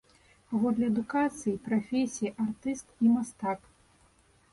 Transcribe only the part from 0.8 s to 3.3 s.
адукацыі і прафесіі артыст і